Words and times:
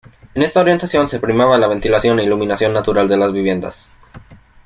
En 0.33 0.41
esta 0.41 0.59
orientación 0.61 1.07
se 1.07 1.19
primaba 1.19 1.59
la 1.59 1.67
ventilación 1.67 2.19
e 2.19 2.23
iluminación 2.23 2.73
natural 2.73 3.07
de 3.07 3.17
las 3.17 3.31
viviendas. 3.31 3.91